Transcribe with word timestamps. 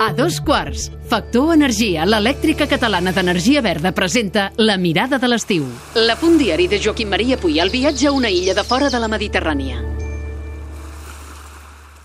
A 0.00 0.12
dos 0.12 0.40
quarts, 0.40 0.92
Factor 1.10 1.50
Energia, 1.56 2.04
l'elèctrica 2.06 2.68
catalana 2.70 3.10
d'energia 3.12 3.60
verda, 3.60 3.90
presenta 3.92 4.52
La 4.56 4.76
mirada 4.78 5.18
de 5.18 5.28
l'estiu. 5.28 5.66
La 5.98 6.14
punt 6.16 6.38
diari 6.38 6.68
de 6.70 6.78
Joaquim 6.78 7.10
Maria 7.10 7.36
Puy, 7.36 7.58
el 7.58 7.72
viatge 7.72 8.06
a 8.06 8.12
una 8.14 8.30
illa 8.30 8.54
de 8.54 8.62
fora 8.62 8.92
de 8.94 9.00
la 9.02 9.10
Mediterrània. 9.10 9.82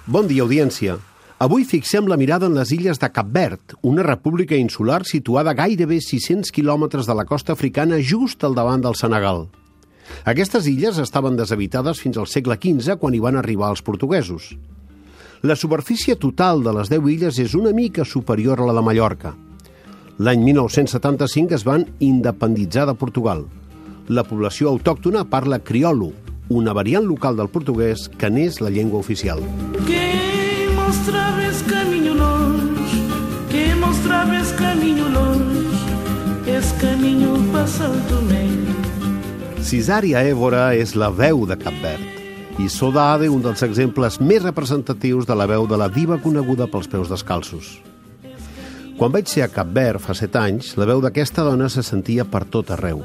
Bon 0.06 0.28
dia, 0.28 0.42
audiència. 0.42 0.98
Avui 1.38 1.70
fixem 1.70 2.10
la 2.10 2.18
mirada 2.18 2.50
en 2.50 2.58
les 2.58 2.74
illes 2.74 2.98
de 2.98 3.14
Cap 3.14 3.30
Verd, 3.30 3.78
una 3.86 4.04
república 4.04 4.58
insular 4.58 5.04
situada 5.06 5.54
a 5.54 5.60
gairebé 5.62 6.02
600 6.02 6.52
quilòmetres 6.52 7.06
de 7.06 7.14
la 7.14 7.30
costa 7.30 7.54
africana 7.54 8.02
just 8.02 8.44
al 8.44 8.58
davant 8.58 8.82
del 8.82 8.98
Senegal. 8.98 9.46
Aquestes 10.26 10.66
illes 10.68 10.98
estaven 10.98 11.38
deshabitades 11.38 12.02
fins 12.02 12.18
al 12.18 12.28
segle 12.28 12.58
XV, 12.58 12.98
quan 12.98 13.14
hi 13.14 13.22
van 13.22 13.38
arribar 13.38 13.70
els 13.70 13.86
portuguesos. 13.86 14.56
La 15.44 15.58
superfície 15.58 16.16
total 16.16 16.62
de 16.64 16.72
les 16.72 16.88
10 16.88 17.08
illes 17.12 17.38
és 17.44 17.54
una 17.60 17.74
mica 17.76 18.06
superior 18.08 18.62
a 18.64 18.68
la 18.70 18.76
de 18.78 18.84
Mallorca. 18.88 19.34
L'any 20.24 20.40
1975 20.40 21.58
es 21.58 21.66
van 21.68 21.84
independitzar 22.00 22.86
de 22.88 22.94
Portugal. 23.02 23.42
La 24.08 24.24
població 24.24 24.72
autòctona 24.72 25.26
parla 25.28 25.60
criolo, 25.60 26.14
una 26.48 26.72
variant 26.72 27.04
local 27.04 27.36
del 27.36 27.52
portuguès 27.52 28.08
que 28.08 28.32
n'és 28.32 28.62
la 28.64 28.72
llengua 28.72 29.04
oficial. 29.04 29.44
Que 29.84 30.72
mostraves 30.80 31.60
caminho 31.68 32.16
longe, 32.24 33.04
que 33.52 33.68
mostraves 33.84 34.56
caminho 34.64 35.12
longe, 35.12 35.94
és 36.56 36.72
caminho 36.80 37.36
per 37.52 37.68
Santo 37.68 38.16
Tomé. 38.16 38.48
Cisària 39.60 40.24
Évora 40.24 40.70
és 40.72 40.96
la 40.96 41.12
veu 41.12 41.44
de 41.52 41.60
Cap 41.60 41.76
Verd 41.84 42.23
i 42.62 42.70
Sodade 42.70 43.30
un 43.34 43.42
dels 43.42 43.64
exemples 43.66 44.20
més 44.22 44.44
representatius 44.44 45.26
de 45.26 45.36
la 45.36 45.48
veu 45.50 45.66
de 45.66 45.78
la 45.80 45.88
diva 45.90 46.20
coneguda 46.22 46.68
pels 46.70 46.90
peus 46.92 47.10
descalços. 47.10 47.80
Quan 48.98 49.12
vaig 49.14 49.28
ser 49.28 49.42
a 49.46 49.50
Cap 49.50 49.72
Verd 49.74 50.04
fa 50.04 50.14
set 50.14 50.36
anys, 50.38 50.76
la 50.78 50.86
veu 50.86 51.02
d'aquesta 51.02 51.46
dona 51.48 51.70
se 51.74 51.82
sentia 51.82 52.28
per 52.30 52.44
tot 52.46 52.70
arreu. 52.76 53.02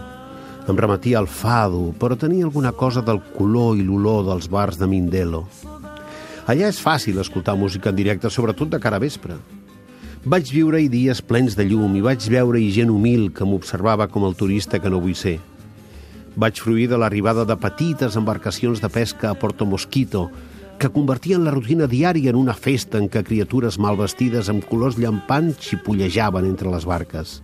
Em 0.68 0.76
remetia 0.76 1.16
al 1.18 1.30
fado, 1.32 1.94
però 1.96 2.18
tenia 2.20 2.44
alguna 2.44 2.74
cosa 2.76 3.00
del 3.00 3.22
color 3.38 3.78
i 3.80 3.86
l'olor 3.86 4.26
dels 4.28 4.50
bars 4.52 4.76
de 4.76 4.86
Mindelo. 4.86 5.46
Allà 6.48 6.68
és 6.68 6.80
fàcil 6.84 7.16
escoltar 7.20 7.56
música 7.56 7.88
en 7.88 7.96
directe, 7.96 8.28
sobretot 8.28 8.68
de 8.68 8.80
cara 8.80 9.00
a 9.00 9.04
vespre. 9.04 9.38
Vaig 10.28 10.52
viure-hi 10.52 10.90
dies 10.92 11.22
plens 11.24 11.56
de 11.56 11.64
llum 11.64 11.96
i 11.96 12.04
vaig 12.04 12.24
veure-hi 12.28 12.68
gent 12.74 12.92
humil 12.92 13.30
que 13.32 13.48
m'observava 13.48 14.10
com 14.12 14.28
el 14.28 14.36
turista 14.36 14.80
que 14.80 14.92
no 14.92 15.00
vull 15.00 15.16
ser. 15.16 15.38
Vaig 16.38 16.60
fruir 16.62 16.86
de 16.86 16.98
l'arribada 17.02 17.42
de 17.42 17.56
petites 17.58 18.14
embarcacions 18.14 18.78
de 18.78 18.88
pesca 18.94 19.32
a 19.32 19.34
Porto 19.34 19.66
Mosquito, 19.66 20.28
que 20.78 20.90
convertien 20.94 21.42
la 21.42 21.50
rutina 21.50 21.88
diària 21.90 22.30
en 22.30 22.36
una 22.38 22.54
festa 22.54 23.00
en 23.02 23.08
què 23.10 23.24
criatures 23.26 23.80
mal 23.82 23.98
vestides 23.98 24.46
amb 24.52 24.62
colors 24.70 25.00
llampants 25.02 25.58
xipollejaven 25.66 26.46
entre 26.46 26.70
les 26.70 26.86
barques. 26.86 27.40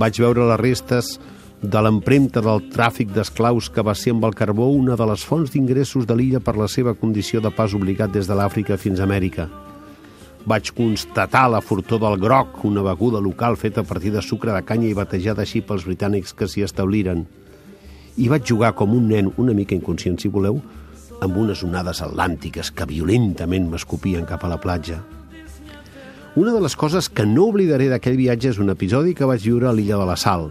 Vaig 0.00 0.20
veure 0.24 0.46
les 0.48 0.60
restes 0.62 1.18
de 1.60 1.82
l'empremta 1.84 2.40
del 2.40 2.64
tràfic 2.72 3.12
d'esclaus 3.12 3.68
que 3.68 3.84
va 3.84 3.92
ser 3.92 4.16
amb 4.16 4.24
el 4.24 4.38
carbó 4.40 4.70
una 4.72 4.96
de 4.96 5.10
les 5.12 5.26
fonts 5.28 5.52
d'ingressos 5.52 6.08
de 6.08 6.16
l'illa 6.16 6.40
per 6.40 6.56
la 6.56 6.70
seva 6.72 6.96
condició 6.96 7.44
de 7.44 7.52
pas 7.52 7.76
obligat 7.76 8.16
des 8.16 8.24
de 8.24 8.40
l'Àfrica 8.40 8.80
fins 8.80 9.04
a 9.04 9.04
Amèrica. 9.04 9.50
Vaig 10.48 10.72
constatar 10.72 11.44
la 11.52 11.60
fortó 11.60 12.00
del 12.00 12.16
groc, 12.24 12.64
una 12.64 12.88
beguda 12.88 13.20
local 13.20 13.60
feta 13.60 13.84
a 13.84 13.86
partir 13.92 14.16
de 14.16 14.24
sucre 14.24 14.56
de 14.56 14.64
canya 14.64 14.88
i 14.88 14.96
batejada 14.96 15.44
així 15.44 15.60
pels 15.60 15.84
britànics 15.84 16.32
que 16.32 16.48
s'hi 16.48 16.64
establiren– 16.64 17.26
i 18.16 18.28
vaig 18.28 18.44
jugar 18.48 18.74
com 18.76 18.92
un 18.96 19.08
nen 19.08 19.30
una 19.40 19.54
mica 19.56 19.74
inconscient, 19.74 20.18
si 20.20 20.28
voleu, 20.28 20.60
amb 21.22 21.36
unes 21.38 21.62
onades 21.64 22.02
atlàntiques 22.02 22.72
que 22.74 22.88
violentament 22.88 23.68
m'escopien 23.70 24.26
cap 24.28 24.44
a 24.44 24.50
la 24.50 24.60
platja. 24.60 25.00
Una 26.34 26.52
de 26.54 26.62
les 26.64 26.74
coses 26.76 27.10
que 27.12 27.26
no 27.28 27.50
oblidaré 27.52 27.90
d'aquell 27.92 28.16
viatge 28.16 28.54
és 28.54 28.58
un 28.58 28.72
episodi 28.72 29.12
que 29.14 29.28
vaig 29.28 29.44
viure 29.44 29.68
a 29.68 29.74
l'illa 29.76 29.98
de 30.00 30.06
la 30.08 30.16
Sal. 30.16 30.48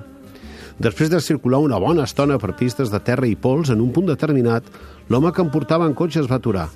Després 0.82 1.10
de 1.10 1.20
circular 1.22 1.60
una 1.62 1.80
bona 1.82 2.06
estona 2.06 2.38
per 2.42 2.56
pistes 2.58 2.94
de 2.94 3.00
terra 3.02 3.28
i 3.28 3.36
pols, 3.36 3.70
en 3.74 3.82
un 3.82 3.90
punt 3.94 4.08
determinat, 4.10 4.66
l'home 5.10 5.34
que 5.34 5.42
em 5.42 5.50
portava 5.54 5.90
en 5.90 5.98
cotxe 5.98 6.22
es 6.22 6.30
va 6.30 6.38
aturar. 6.38 6.70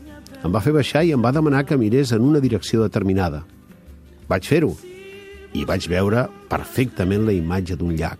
Em 0.43 0.51
va 0.53 0.61
fer 0.61 0.73
baixar 0.75 1.05
i 1.05 1.13
em 1.13 1.21
va 1.21 1.33
demanar 1.33 1.63
que 1.65 1.77
mirés 1.77 2.11
en 2.13 2.25
una 2.25 2.41
direcció 2.41 2.83
determinada. 2.83 3.45
Vaig 4.29 4.45
fer-ho 4.49 4.73
i 5.53 5.63
vaig 5.65 5.87
veure 5.89 6.27
perfectament 6.49 7.25
la 7.25 7.33
imatge 7.33 7.77
d'un 7.79 7.95
llac. 7.95 8.19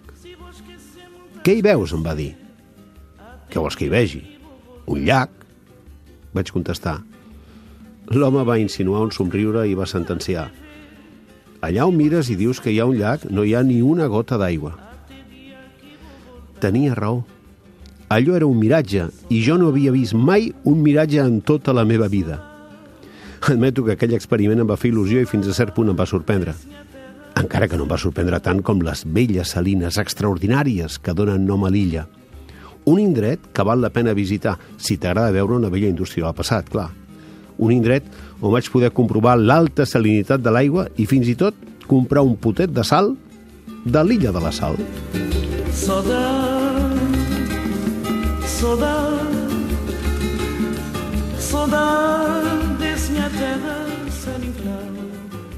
Què 1.44 1.58
hi 1.58 1.62
veus? 1.66 1.94
em 1.94 2.06
va 2.06 2.16
dir. 2.18 2.45
Què 3.50 3.62
vols 3.62 3.78
que 3.78 3.86
hi 3.88 3.92
vegi? 3.92 4.22
Un 4.92 5.06
llac? 5.06 5.32
Vaig 6.36 6.52
contestar. 6.52 7.00
L'home 8.14 8.44
va 8.46 8.60
insinuar 8.62 9.02
un 9.06 9.14
somriure 9.16 9.66
i 9.66 9.74
va 9.78 9.88
sentenciar. 9.90 10.50
Allà 11.66 11.86
on 11.90 11.96
mires 11.98 12.30
i 12.30 12.36
dius 12.38 12.60
que 12.62 12.74
hi 12.74 12.80
ha 12.80 12.90
un 12.90 13.00
llac, 13.00 13.26
no 13.32 13.46
hi 13.46 13.56
ha 13.56 13.64
ni 13.66 13.80
una 13.82 14.10
gota 14.12 14.38
d'aigua. 14.38 14.76
Tenia 16.62 16.94
raó. 16.98 17.24
Allò 18.14 18.36
era 18.38 18.46
un 18.46 18.60
miratge, 18.60 19.08
i 19.34 19.40
jo 19.42 19.56
no 19.58 19.72
havia 19.72 19.94
vist 19.96 20.14
mai 20.14 20.52
un 20.64 20.84
miratge 20.84 21.24
en 21.24 21.40
tota 21.42 21.74
la 21.74 21.86
meva 21.86 22.08
vida. 22.08 22.38
Admeto 23.50 23.86
que 23.86 23.96
aquell 23.96 24.14
experiment 24.14 24.62
em 24.62 24.70
va 24.70 24.78
fer 24.78 24.92
il·lusió 24.92 25.22
i 25.22 25.30
fins 25.30 25.50
a 25.50 25.56
cert 25.58 25.74
punt 25.74 25.90
em 25.90 25.98
va 25.98 26.06
sorprendre. 26.10 26.54
Encara 27.42 27.68
que 27.68 27.78
no 27.80 27.88
em 27.88 27.90
va 27.90 28.02
sorprendre 28.02 28.40
tant 28.40 28.62
com 28.62 28.84
les 28.86 29.02
velles 29.06 29.56
salines 29.58 29.98
extraordinàries 30.02 31.00
que 31.02 31.18
donen 31.18 31.50
nom 31.50 31.66
a 31.66 31.74
l'illa– 31.74 32.06
un 32.86 33.00
indret 33.02 33.40
que 33.54 33.66
val 33.66 33.82
la 33.82 33.92
pena 33.94 34.14
visitar 34.14 34.58
si 34.78 34.98
t'agrada 34.98 35.34
veure 35.34 35.58
una 35.58 35.70
vella 35.74 35.90
indústria 35.90 36.26
del 36.26 36.38
passat, 36.38 36.70
clar. 36.70 36.90
Un 37.58 37.72
indret 37.72 38.08
on 38.42 38.52
vaig 38.54 38.70
poder 38.72 38.92
comprovar 38.94 39.38
l'alta 39.40 39.86
salinitat 39.86 40.44
de 40.44 40.52
l'aigua 40.52 40.88
i 40.98 41.08
fins 41.10 41.30
i 41.32 41.38
tot 41.40 41.56
comprar 41.88 42.26
un 42.26 42.36
potet 42.36 42.74
de 42.74 42.84
sal 42.84 43.16
de 43.86 44.04
l'illa 44.04 44.32
de 44.32 44.42
la 44.42 44.52
Sal. 44.52 44.78
Saudade, 45.76 46.96
saudade, 48.48 49.46
saudades 51.40 52.55